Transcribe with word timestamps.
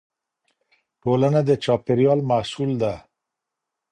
ټولنه 1.01 1.39
د 1.49 1.49
چاپېريال 1.63 2.19
محصول 2.31 2.71
ده. 2.81 2.93